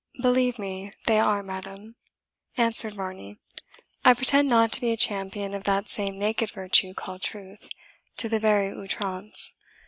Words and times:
"Believe 0.19 0.57
me 0.57 0.91
they 1.05 1.19
are, 1.19 1.43
madam," 1.43 1.93
answered 2.57 2.95
Varney. 2.95 3.37
"I 4.03 4.15
pretend 4.15 4.49
not 4.49 4.71
to 4.71 4.81
be 4.81 4.89
a 4.89 4.97
champion 4.97 5.53
of 5.53 5.63
that 5.65 5.89
same 5.89 6.17
naked 6.17 6.49
virtue 6.49 6.95
called 6.95 7.21
truth, 7.21 7.69
to 8.17 8.27
the 8.27 8.39
very 8.39 8.71
outrance. 8.71 9.51